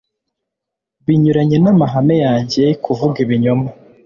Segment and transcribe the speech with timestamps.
[1.05, 3.69] Binyuranye n'amahame yanjye kuvuga ibinyoma.